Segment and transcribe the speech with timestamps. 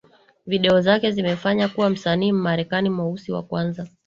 [0.45, 3.87] Video zake zimefanya kuwa msanii Mmarekani Mweusi wa kwanza